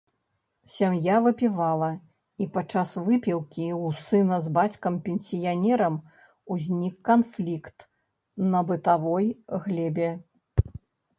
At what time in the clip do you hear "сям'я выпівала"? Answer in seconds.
0.75-1.89